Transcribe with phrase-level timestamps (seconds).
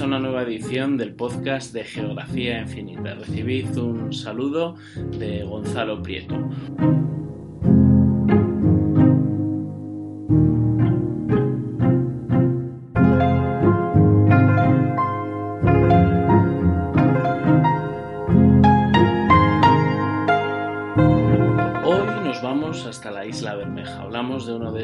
[0.00, 3.14] a una nueva edición del podcast de Geografía Infinita.
[3.14, 6.34] Recibid un saludo de Gonzalo Prieto.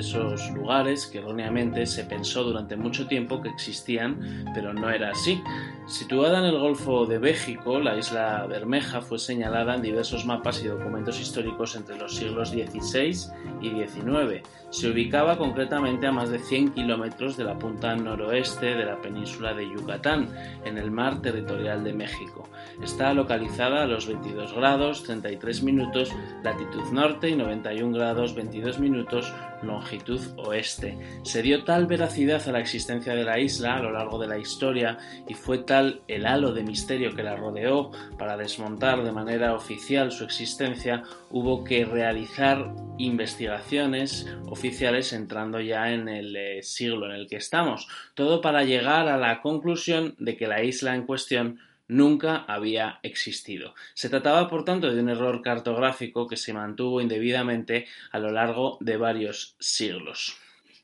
[0.00, 5.42] Esos lugares que erróneamente se pensó durante mucho tiempo que existían, pero no era así.
[5.86, 10.68] Situada en el Golfo de México, la isla Bermeja fue señalada en diversos mapas y
[10.68, 13.16] documentos históricos entre los siglos XVI
[13.60, 14.42] y XIX.
[14.70, 19.52] Se ubicaba concretamente a más de 100 kilómetros de la punta noroeste de la península
[19.52, 20.28] de Yucatán,
[20.64, 22.48] en el mar territorial de México.
[22.82, 26.12] Está localizada a los 22 grados 33 minutos
[26.42, 29.32] latitud norte y 91 grados 22 minutos
[29.62, 30.98] longitud oeste.
[31.22, 34.38] Se dio tal veracidad a la existencia de la isla a lo largo de la
[34.38, 34.98] historia
[35.28, 40.12] y fue tal el halo de misterio que la rodeó para desmontar de manera oficial
[40.12, 47.26] su existencia, hubo que realizar investigaciones oficiales entrando ya en el eh, siglo en el
[47.28, 47.88] que estamos.
[48.14, 51.58] Todo para llegar a la conclusión de que la isla en cuestión
[51.90, 53.74] nunca había existido.
[53.94, 58.78] Se trataba, por tanto, de un error cartográfico que se mantuvo indebidamente a lo largo
[58.80, 60.36] de varios siglos.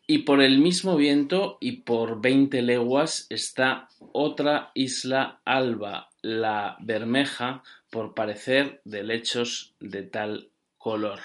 [0.09, 7.63] Y por el mismo viento y por veinte leguas está otra isla alba, la Bermeja,
[7.91, 11.21] por parecer de lechos de tal color.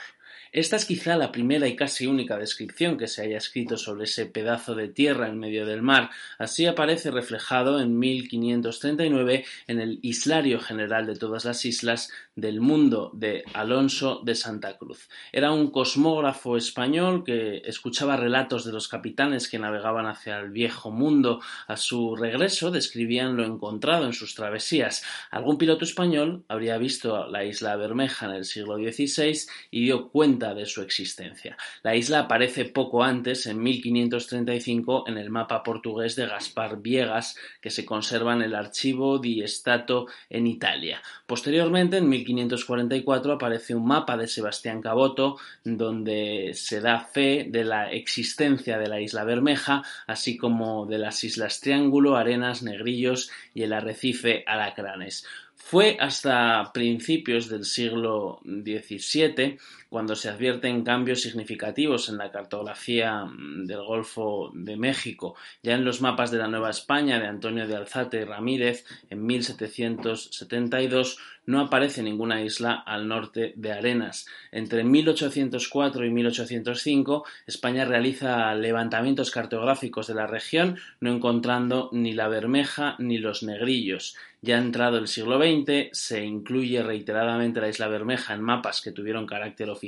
[0.54, 4.26] Esta es quizá la primera y casi única descripción que se haya escrito sobre ese
[4.26, 6.10] pedazo de tierra en medio del mar.
[6.38, 13.12] Así aparece reflejado en 1539 en el Islario General de todas las islas del mundo
[13.14, 15.08] de Alonso de Santa Cruz.
[15.32, 20.92] Era un cosmógrafo español que escuchaba relatos de los capitanes que navegaban hacia el viejo
[20.92, 21.40] mundo.
[21.68, 25.02] A su regreso describían lo encontrado en sus travesías.
[25.30, 30.41] Algún piloto español habría visto la isla Bermeja en el siglo XVI y dio cuenta
[30.42, 31.56] de su existencia.
[31.84, 37.70] La isla aparece poco antes, en 1535, en el mapa portugués de Gaspar Viegas, que
[37.70, 41.02] se conserva en el archivo di Stato en Italia.
[41.26, 47.92] Posteriormente, en 1544, aparece un mapa de Sebastián Caboto, donde se da fe de la
[47.92, 53.73] existencia de la isla Bermeja, así como de las islas Triángulo, Arenas, Negrillos y el
[53.73, 55.26] arrecife Alacranes.
[55.64, 59.58] Fue hasta principios del siglo XVII
[59.92, 65.36] cuando se advierten cambios significativos en la cartografía mm, del Golfo de México.
[65.62, 69.26] Ya en los mapas de la Nueva España de Antonio de Alzate y Ramírez en
[69.26, 74.28] 1772 no aparece ninguna isla al norte de Arenas.
[74.54, 82.30] Entre 1804 y 1805 España realiza levantamientos cartográficos de la región no encontrando ni la
[82.30, 84.16] Bermeja ni los Negrillos.
[84.44, 89.28] Ya entrado el siglo XX, se incluye reiteradamente la isla Bermeja en mapas que tuvieron
[89.28, 89.80] carácter oficial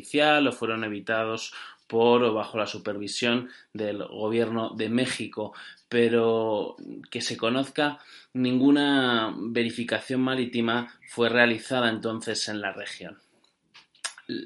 [0.48, 1.54] o fueron evitados
[1.88, 5.54] por o bajo la supervisión del gobierno de México,
[5.90, 6.76] pero
[7.12, 8.00] que se conozca
[8.34, 13.20] ninguna verificación marítima fue realizada entonces en la región.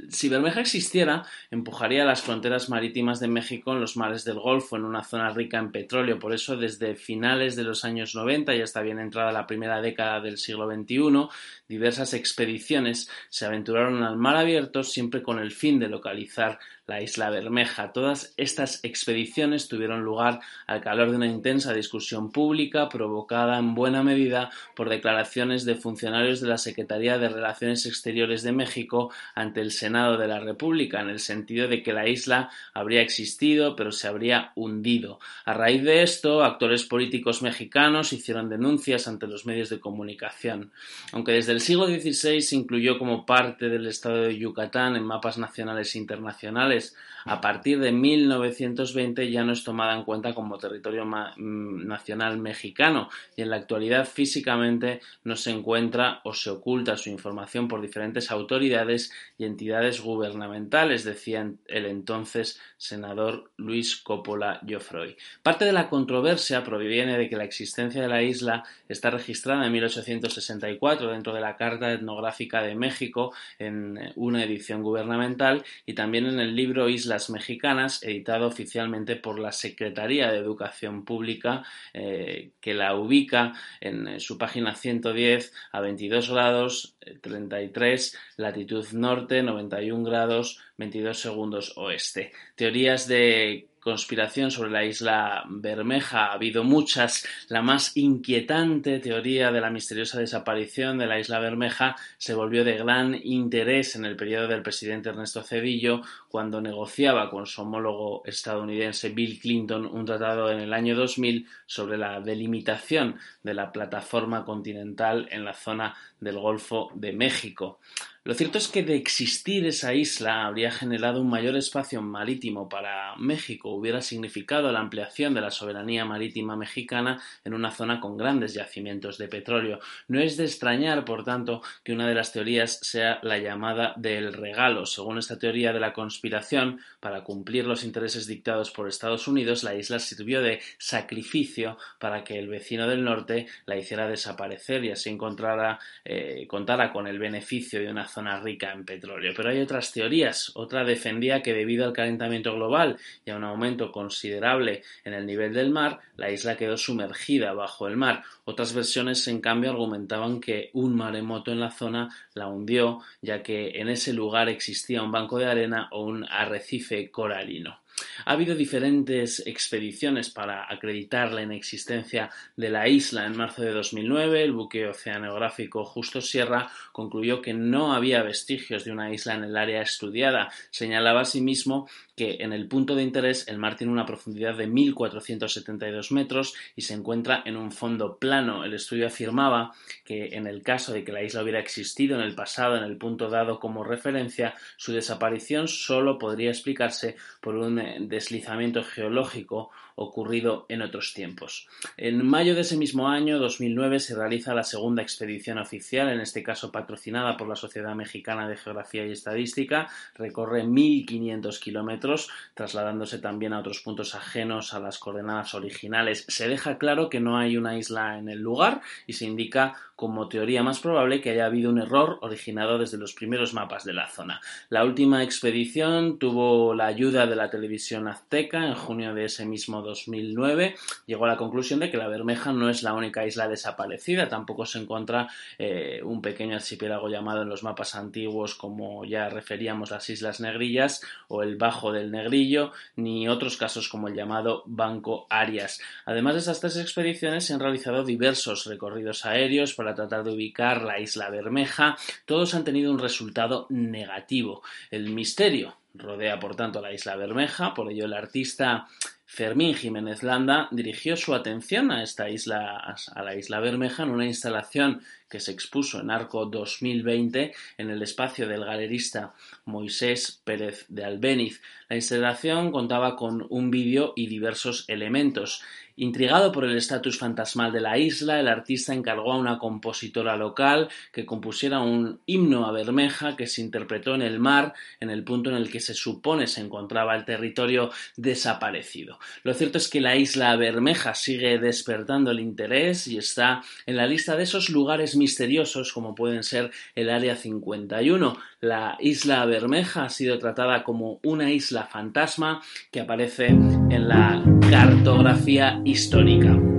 [0.09, 4.83] Si Bermeja existiera, empujaría las fronteras marítimas de México en los mares del Golfo, en
[4.83, 6.17] una zona rica en petróleo.
[6.17, 10.19] Por eso, desde finales de los años 90 y hasta bien entrada la primera década
[10.19, 11.29] del siglo XXI,
[11.67, 16.57] diversas expediciones se aventuraron al mar abierto siempre con el fin de localizar
[16.87, 17.91] la isla Bermeja.
[17.91, 24.03] Todas estas expediciones tuvieron lugar al calor de una intensa discusión pública provocada en buena
[24.03, 29.66] medida por declaraciones de funcionarios de la Secretaría de Relaciones Exteriores de México ante el
[29.71, 34.07] Senado de la República, en el sentido de que la isla habría existido pero se
[34.07, 35.19] habría hundido.
[35.45, 40.71] A raíz de esto, actores políticos mexicanos hicieron denuncias ante los medios de comunicación.
[41.11, 45.37] Aunque desde el siglo XVI se incluyó como parte del estado de Yucatán en mapas
[45.37, 46.95] nacionales e internacionales,
[47.25, 53.09] a partir de 1920 ya no es tomada en cuenta como territorio mm, nacional mexicano
[53.35, 58.31] y en la actualidad físicamente no se encuentra o se oculta su información por diferentes
[58.31, 59.56] autoridades y entidades
[60.01, 65.17] gubernamentales, decía el entonces senador Luis Coppola Joffroy.
[65.43, 69.71] Parte de la controversia proviene de que la existencia de la isla está registrada en
[69.71, 76.39] 1864 dentro de la Carta Etnográfica de México en una edición gubernamental y también en
[76.39, 81.63] el libro Islas Mexicanas, editado oficialmente por la Secretaría de Educación Pública,
[81.93, 89.41] eh, que la ubica en su página 110 a 22 grados 33, eh, latitud norte,
[89.43, 92.31] 91 grados 22 segundos oeste.
[92.55, 96.25] Teorías de conspiración sobre la isla Bermeja.
[96.25, 97.25] Ha habido muchas.
[97.47, 102.77] La más inquietante teoría de la misteriosa desaparición de la isla Bermeja se volvió de
[102.77, 109.09] gran interés en el periodo del presidente Ernesto Cedillo cuando negociaba con su homólogo estadounidense
[109.09, 115.29] Bill Clinton un tratado en el año 2000 sobre la delimitación de la plataforma continental
[115.31, 117.79] en la zona del Golfo de México.
[118.27, 123.15] Lo cierto es que de existir esa isla habría generado un mayor espacio marítimo para
[123.15, 128.53] México, hubiera significado la ampliación de la soberanía marítima mexicana en una zona con grandes
[128.53, 129.79] yacimientos de petróleo.
[130.09, 134.33] No es de extrañar, por tanto, que una de las teorías sea la llamada del
[134.33, 134.85] regalo.
[134.85, 139.73] Según esta teoría de la conspiración, para cumplir los intereses dictados por Estados Unidos, la
[139.73, 145.11] isla sirvió de sacrificio para que el vecino del norte la hiciera desaparecer y así
[145.11, 149.33] encontrara, eh, contara con el beneficio de una zona rica en petróleo.
[149.35, 150.51] Pero hay otras teorías.
[150.55, 155.53] Otra defendía que debido al calentamiento global y a un aumento considerable en el nivel
[155.53, 158.23] del mar, la isla quedó sumergida bajo el mar.
[158.45, 163.79] Otras versiones, en cambio, argumentaban que un maremoto en la zona la hundió, ya que
[163.79, 167.79] en ese lugar existía un banco de arena o un arrecife coralino.
[168.25, 173.25] Ha habido diferentes expediciones para acreditar la inexistencia de la isla.
[173.25, 178.91] En marzo de 2009, el buque oceanográfico Justo Sierra concluyó que no había vestigios de
[178.91, 180.49] una isla en el área estudiada.
[180.71, 186.11] Señalaba asimismo que en el punto de interés el mar tiene una profundidad de 1.472
[186.11, 188.63] metros y se encuentra en un fondo plano.
[188.63, 189.73] El estudio afirmaba
[190.03, 192.97] que en el caso de que la isla hubiera existido en el pasado en el
[192.97, 200.83] punto dado como referencia, su desaparición solo podría explicarse por un deslizamiento geológico ocurrido en
[200.83, 201.67] otros tiempos.
[201.97, 206.43] En mayo de ese mismo año, 2009, se realiza la segunda expedición oficial, en este
[206.43, 209.89] caso patrocinada por la Sociedad Mexicana de Geografía y Estadística.
[210.13, 216.25] Recorre 1.500 kilómetros, trasladándose también a otros puntos ajenos a las coordenadas originales.
[216.27, 220.29] Se deja claro que no hay una isla en el lugar y se indica como
[220.29, 224.07] teoría más probable que haya habido un error originado desde los primeros mapas de la
[224.07, 224.41] zona.
[224.69, 229.81] La última expedición tuvo la ayuda de la televisión azteca en junio de ese mismo
[229.87, 230.75] 2009.
[231.05, 234.65] Llegó a la conclusión de que la Bermeja no es la única isla desaparecida, tampoco
[234.65, 240.09] se encuentra eh, un pequeño archipiélago llamado en los mapas antiguos como ya referíamos las
[240.09, 245.81] Islas Negrillas o el Bajo del Negrillo, ni otros casos como el llamado Banco Arias.
[246.05, 250.81] Además de estas tres expediciones se han realizado diversos recorridos aéreos para tratar de ubicar
[250.83, 254.61] la isla Bermeja, todos han tenido un resultado negativo.
[254.91, 258.87] El misterio rodea, por tanto, la isla Bermeja, por ello el artista
[259.29, 264.25] Fermín Jiménez Landa dirigió su atención a esta isla, a la isla Bermeja, en una
[264.25, 269.33] instalación que se expuso en Arco 2020 en el espacio del galerista
[269.65, 271.61] Moisés Pérez de Albéniz.
[271.89, 275.61] La instalación contaba con un vídeo y diversos elementos.
[275.99, 280.89] Intrigado por el estatus fantasmal de la isla, el artista encargó a una compositora local
[281.11, 285.49] que compusiera un himno a Bermeja que se interpretó en el mar en el punto
[285.49, 289.17] en el que se supone se encontraba el territorio desaparecido.
[289.41, 294.05] Lo cierto es que la isla Bermeja sigue despertando el interés y está en la
[294.05, 298.37] lista de esos lugares misteriosos como pueden ser el Área 51.
[298.61, 305.81] La isla Bermeja ha sido tratada como una isla fantasma que aparece en la cartografía
[305.91, 306.76] histórica.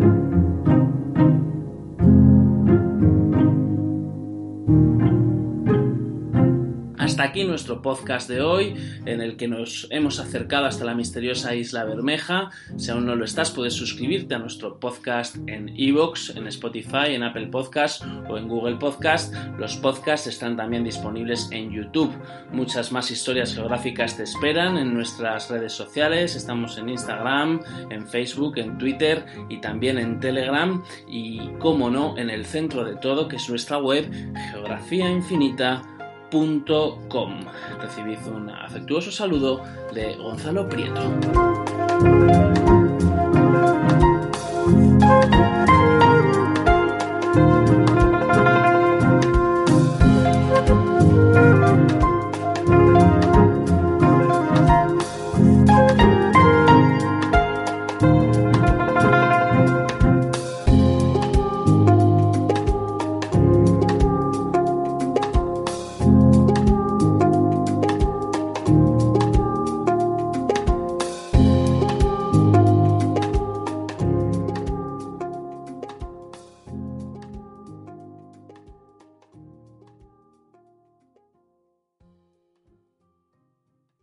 [7.18, 11.52] Hasta aquí nuestro podcast de hoy, en el que nos hemos acercado hasta la misteriosa
[11.52, 12.52] isla Bermeja.
[12.76, 17.24] Si aún no lo estás, puedes suscribirte a nuestro podcast en Evox, en Spotify, en
[17.24, 19.34] Apple Podcast o en Google Podcast.
[19.58, 22.14] Los podcasts están también disponibles en YouTube.
[22.52, 26.36] Muchas más historias geográficas te esperan en nuestras redes sociales.
[26.36, 27.60] Estamos en Instagram,
[27.90, 30.84] en Facebook, en Twitter y también en Telegram.
[31.08, 34.08] Y, como no, en el centro de todo, que es nuestra web,
[34.52, 35.97] Geografía Infinita.
[37.80, 39.62] Recibid un afectuoso saludo
[39.94, 42.47] de Gonzalo Prieto.